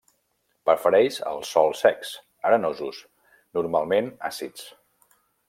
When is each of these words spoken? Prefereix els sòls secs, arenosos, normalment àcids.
Prefereix 0.69 1.19
els 1.31 1.51
sòls 1.57 1.83
secs, 1.87 2.13
arenosos, 2.51 3.03
normalment 3.59 4.11
àcids. 4.33 4.67